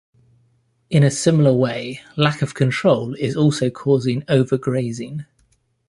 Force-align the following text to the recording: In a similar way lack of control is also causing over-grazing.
In 0.89 1.03
a 1.03 1.11
similar 1.11 1.53
way 1.53 2.01
lack 2.17 2.41
of 2.41 2.55
control 2.55 3.13
is 3.17 3.35
also 3.35 3.69
causing 3.69 4.23
over-grazing. 4.27 5.25